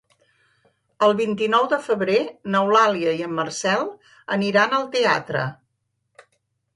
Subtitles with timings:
[1.07, 2.15] El vint-i-nou de febrer
[2.55, 3.85] n'Eulàlia i en Marcel
[4.37, 5.45] aniran al teatre.